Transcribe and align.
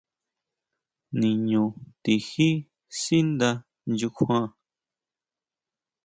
Niño 1.19 1.63
tijí 2.03 2.49
sínda 3.01 3.49
nyukjuana. 3.93 4.49